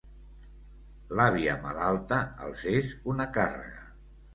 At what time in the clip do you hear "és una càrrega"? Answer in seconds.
2.77-3.91